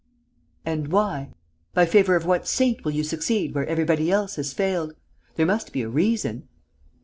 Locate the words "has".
4.37-4.51